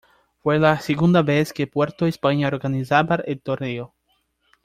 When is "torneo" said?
3.39-3.93